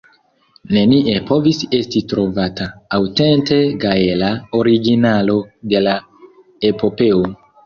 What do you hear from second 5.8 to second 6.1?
la